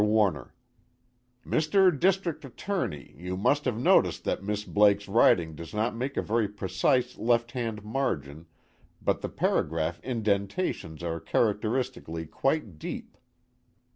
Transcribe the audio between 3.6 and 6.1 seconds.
have noticed that Miss Blake's writing does not